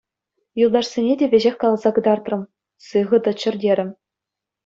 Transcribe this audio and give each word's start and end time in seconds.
Юлташсене 0.61 1.13
те 1.19 1.25
веҫех 1.33 1.55
каласа 1.65 1.89
кӑтартрӑм, 1.97 2.41
сыхӑ 2.87 3.17
тӑччӑр 3.27 3.55
терӗм. 3.67 3.89